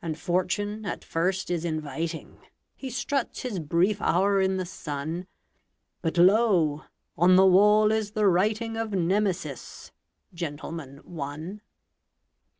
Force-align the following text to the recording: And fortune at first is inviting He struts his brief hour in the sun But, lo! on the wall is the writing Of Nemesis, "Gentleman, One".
And 0.00 0.16
fortune 0.16 0.84
at 0.86 1.02
first 1.02 1.50
is 1.50 1.64
inviting 1.64 2.38
He 2.76 2.88
struts 2.88 3.42
his 3.42 3.58
brief 3.58 4.00
hour 4.00 4.40
in 4.40 4.58
the 4.58 4.64
sun 4.64 5.26
But, 6.02 6.16
lo! 6.16 6.84
on 7.18 7.34
the 7.34 7.44
wall 7.46 7.90
is 7.90 8.12
the 8.12 8.28
writing 8.28 8.76
Of 8.76 8.92
Nemesis, 8.92 9.90
"Gentleman, 10.32 10.98
One". 10.98 11.62